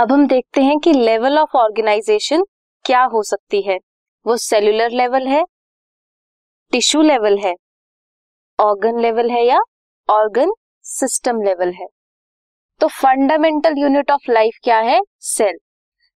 अब 0.00 0.12
हम 0.12 0.26
देखते 0.26 0.60
हैं 0.62 0.78
कि 0.78 0.92
लेवल 0.92 1.38
ऑफ़ 1.38 1.56
ऑर्गेनाइजेशन 1.56 2.42
क्या 2.84 3.02
हो 3.04 3.22
सकती 3.22 3.60
है। 3.62 3.76
वो 4.26 4.36
सेलुलर 4.36 4.90
लेवल 4.90 5.26
है 5.28 5.42
टिश्यू 6.72 7.00
लेवल 7.02 7.36
है 7.38 7.52
ऑर्गन 8.58 9.00
लेवल 9.00 9.30
है 9.30 9.44
या 9.46 9.58
ऑर्गन 10.08 10.52
सिस्टम 10.84 11.42
लेवल 11.42 11.72
है। 11.72 11.86
तो 12.80 12.86
फंडामेंटल 12.90 13.74
यूनिट 13.78 14.10
ऑफ़ 14.10 14.30
लाइफ 14.30 14.58
क्या 14.62 14.78
है? 14.78 15.00
सेल 15.20 15.58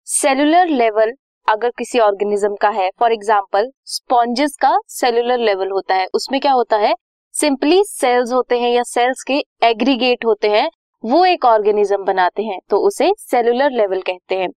सेलुलर 0.08 0.68
लेवल 0.68 1.12
अगर 1.48 1.72
किसी 1.78 2.00
ऑर्गेनिज्म 2.00 2.56
का 2.56 2.70
है 2.72 2.90
फॉर 3.00 3.14
एग्ज़ाम्पल 3.14 3.70
स्पॉन्जेस 3.88 4.56
का 4.62 4.78
सेलुलर 4.90 5.40
लेवल 5.40 5.72
होता 5.72 5.96
है, 5.96 6.08
उसमें 6.14 6.40
क्या 6.42 6.52
होता 6.52 6.78
है? 6.78 6.94
सिंपली 7.34 7.84
सेल्स 7.86 8.32
होते 8.32 8.60
हैं 8.60 8.70
या 8.70 8.84
सेल्स 8.86 9.24
के 9.24 9.42
एग्रीगेट 9.64 10.26
होते 10.26 10.50
हैं 10.50 10.70
वो 11.04 11.24
एक 11.26 11.46
ऑर्गेनिज्म 11.46 12.04
बनाते 12.06 12.44
हैं 12.44 12.60
तो 12.70 12.78
उसे 12.88 13.12
सेलुलर 13.20 13.72
लेवल 13.72 14.02
कहते 14.02 14.36
हैं। 14.36 14.50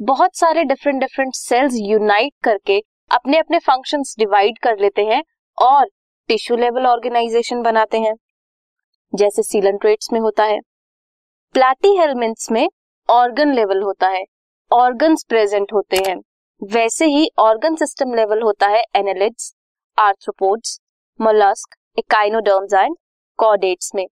बहुत 0.00 0.36
सारे 0.36 0.64
डिफरेंट 0.64 1.00
डिफरेंट 1.00 1.34
सेल्स 1.34 1.74
यूनाइट 1.80 2.32
करके 2.44 2.78
अपने 3.10 3.38
अपने 3.38 3.58
फ़ंक्शंस 3.58 4.14
डिवाइड 4.18 4.58
कर 4.58 4.78
लेते 4.78 5.04
हैं 5.04 5.22
और 5.58 5.86
टिश्यू 6.28 6.56
लेवल 6.56 6.86
ऑर्गेनाइजेशन 6.86 7.62
बनाते 7.62 7.98
हैं, 7.98 8.14
जैसे 9.12 9.42
सीलेंट्रेट्स 9.42 10.12
में 10.12 10.18
होता 10.20 10.44
है। 10.44 10.58
प्लाटी 11.54 11.96
हेलमेंट्स 11.96 12.50
में 12.52 12.68
ऑर्गन 13.08 13.52
लेवल 13.54 13.82
होता 13.82 14.08
है 14.08 14.24
ऑर्गन्स 14.70 15.24
प्रेजेंट 15.28 15.72
होते 15.72 15.96
हैं। 16.06 16.16
वैसे 16.62 17.06
ही 17.06 17.28
ऑर्गन 17.40 17.74
सिस्टम 17.76 18.14
लेवल 18.14 18.42
होता 18.42 18.68
है 18.68 18.82
annelids 18.96 19.54
arthropods 19.98 20.78
molluscs 21.20 21.76
echinoderms 21.98 22.74
and 22.74 22.96
chordates 23.38 23.94
में। 23.94 24.06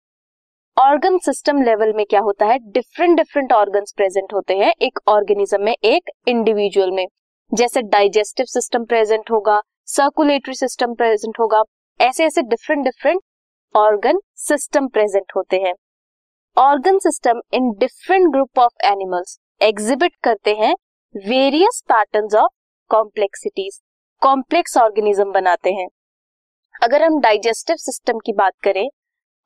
ऑर्गन 0.76 1.18
सिस्टम 1.18 1.60
लेवल 1.62 1.92
में 1.92 2.04
क्या 2.06 2.20
होता 2.20 2.46
है? 2.46 2.59
डिफरेंट 2.59 3.16
डिफरेंट 3.16 3.52
ऑर्गन 3.52 3.84
प्रेजेंट 3.96 4.32
होते 4.34 4.54
हैं 4.54 4.73
एक 4.82 4.98
ऑर्गेनिज्म 5.09 5.60
में, 5.62 5.74
एक 5.74 6.10
इंडिविजुअल 6.29 6.90
में। 6.90 7.06
जैसे 7.52 7.82
डाइजेस्टिव 7.82 8.46
सिस्टम 8.46 8.84
प्रेजेंट 8.84 9.30
होगा 9.30 9.60
सर्कुलेटरी 9.87 10.54
सिस्टम 10.54 10.95
प्रेजेंट 10.95 11.38
होगा, 11.40 11.62
ऐसे 12.01 12.24
ऐसे 12.24 12.42
different 12.42 12.84
different 12.84 13.20
organ 13.74 14.20
system 14.37 14.88
present 14.88 15.32
होते 15.37 15.56
हैं। 15.56 15.74
Organ 16.56 16.98
system 16.98 17.40
in 17.52 17.70
different 17.70 18.30
group 18.32 18.59
of 18.59 18.86
animals 18.86 19.38
exhibit 19.60 20.16
करते 20.23 20.54
हैं 20.54 20.74
various 21.14 21.82
pattern 21.88 22.36
of 22.36 22.51
complexities 22.90 23.80
complex 24.23 24.76
organism 24.79 25.30
बनाते 25.32 25.73
हैं। 25.73 25.86
अगर 26.82 27.02
हम 27.02 27.20
डाइजेस्टिव 27.20 27.76
सिस्टम 27.76 28.18
की 28.18 28.32
बात 28.32 28.52
करें 28.62 28.88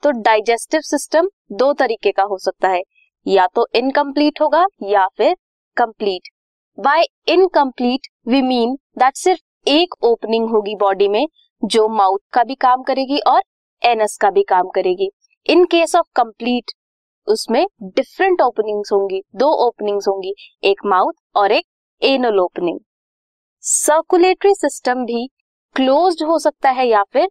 तो 0.02 0.11
डाइजेस्टिव 0.20 0.80
सिस्टम 0.80 1.28
दो 1.52 1.72
तरीके 1.72 2.12
का 2.12 2.22
हो 2.22 2.39
सकता 2.39 2.69
है। 2.69 2.83
या 3.27 3.47
तो 3.47 3.66
इनकम्प्लीट 3.75 4.41
होगा 4.41 4.64
या 4.83 5.06
फिर 5.16 5.34
complete 5.77 6.28
by 6.78 7.05
incomplete 7.28 8.06
we 8.28 8.42
mean 8.42 8.74
that 8.98 9.17
सिर्फ़ 9.17 9.69
एक 9.69 9.94
ओपनिंग 10.05 10.48
होगी 10.50 10.74
बॉडी 10.74 11.08
में, 11.08 11.27
जो 11.62 11.89
माउथ 11.89 12.19
का 12.33 12.42
भी 12.44 12.55
काम 12.55 12.83
करेगी 12.83 13.19
और 13.27 13.42
एनस 13.83 14.17
का 14.20 14.30
भी 14.30 14.42
काम 14.42 14.69
करेगी। 14.69 15.11
इन 15.47 15.64
केस 15.64 15.94
ऑफ़ 15.97 16.06
कंप्लीट 16.17 16.72
उसमें 17.28 17.64
डिफरेंट 17.83 18.42
ओपनिंग्स 18.42 18.92
होंगी, 18.92 19.22
दो 19.34 19.47
ओपनिंग्स 19.67 20.08
होंगी, 20.08 20.34
एक 20.64 20.80
माउथ 20.86 21.12
और 21.36 21.52
एक 21.52 21.64
एनल 22.02 22.39
ओपनिंग 22.41 22.78
सर्कुलेटरी 23.62 24.55
सिस्टम 24.55 25.05
भी 25.05 25.27
क्लोज्ड 25.77 26.22
हो 26.22 26.39
सकता 26.39 26.70
है 26.70 26.86
या 26.89 27.02
फिर 27.02 27.28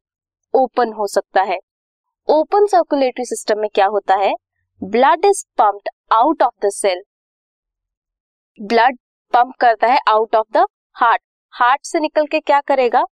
ओपन 0.53 0.91
हो 0.93 1.07
सकता 1.07 1.41
है। 1.43 1.57
ओपन 2.27 2.65
सर्कुलेटरी 2.65 3.23
सिस्टम 3.25 3.59
में 3.59 3.67
क्या 3.73 3.85
होता 3.85 4.15
है? 4.15 4.33
Blood 4.81 5.25
is 5.25 5.43
pumped 5.57 5.89
out 6.13 6.41
of 6.43 6.65
the 6.65 6.69
cell 6.69 7.01
blood 8.59 8.95
pump 9.33 9.53
करता 9.59 9.87
है 9.87 9.97
out 10.07 10.35
of 10.35 10.47
the 10.53 10.65
heart 10.95 11.21
heart 11.53 11.85
से 11.85 11.99
निकल 11.99 12.25
के 12.25 12.39
क्या 12.39 12.59
करेगा? 12.61 13.03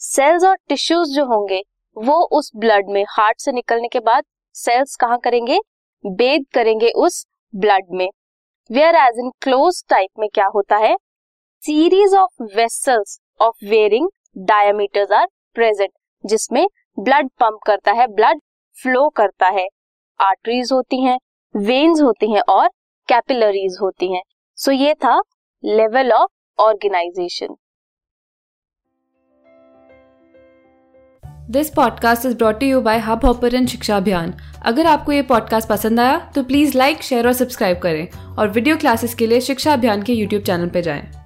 सेल्स 0.00 0.44
और 0.44 0.56
टिश्यूज 0.68 1.08
जो 1.08 1.24
होंगे, 1.24 1.60
वो 1.96 2.14
उस 2.38 2.50
ब्लड 2.56 2.88
में 2.88 3.04
हार्ट 3.08 3.40
से 3.40 3.52
निकलने 3.52 3.88
के 3.88 4.00
बाद 4.00 4.24
सेल्स 4.54 4.96
कहाँ 4.96 5.18
करेंगे? 5.18 5.58
बेद 6.04 6.46
करेंगे 6.54 6.90
उस 6.96 7.24
ब्लड 7.54 7.92
में. 7.92 8.08
Where 8.70 8.96
as 8.96 9.18
in 9.18 9.30
close 9.40 9.82
type 9.88 10.10
में 10.18 10.28
क्या 10.34 10.46
होता 10.54 10.76
है? 10.76 10.94
Series 11.62 12.16
of 12.16 12.42
vessels 12.56 13.18
of 13.40 13.64
varying 13.64 14.08
diameters 14.38 15.12
are 15.12 15.26
present 15.56 15.92
जिसमें 16.24 16.66
ब्लड 16.98 17.28
पंप 17.40 17.60
करता 17.66 17.92
है 17.92 18.06
ब्लड 18.06 18.40
फ्लो 18.78 19.08
करता 19.08 19.48
है। 19.48 19.66
आर्टरीज 20.20 20.72
होती 20.72 21.02
हैं 21.02 21.18
वेन्स 21.56 22.00
होती 22.00 22.32
हैं 22.32 22.40
और 22.40 22.68
कैपिलरीज 23.08 23.76
होती 23.82 24.12
हैं। 24.14 24.22
सो 24.56 24.70
so, 24.72 24.78
ये 24.78 24.94
था 24.94 25.20
level 25.64 26.12
of 26.12 26.30
organisation 26.58 27.56
this 31.50 31.70
podcast 31.70 32.26
is 32.26 32.36
brought 32.36 32.62
you 32.62 32.80
by 32.80 32.98
Hubhopper 33.24 33.66
Shiksha 33.66 33.96
Abhiyan 33.96 34.34
अगर 34.66 34.86
आपको 34.86 35.12
ये 35.12 35.22
पॉडकास्ट 35.22 35.68
पसंद 35.68 36.00
आया 36.00 36.18
तो 36.34 36.42
प्लीज़ 36.42 36.78
लाइक 36.78 37.02
शेयर 37.02 37.26
और 37.26 37.32
सब्सक्राइब 37.32 37.78
करें। 37.78 38.36
और 38.38 38.48
वीडियो 38.48 38.76
क्लासेस 38.76 39.14
के 39.14 39.26
लिए 39.26 39.40
शिक्षा 39.40 39.72
अभियान 39.72 40.02
के 40.02 40.12
यूट्यूब 40.12 40.42
चैनल 40.42 40.68
पर 40.68 40.80
जाएँ। 40.80 41.21